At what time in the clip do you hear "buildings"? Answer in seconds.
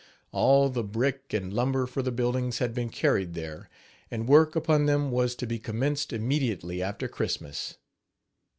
2.11-2.57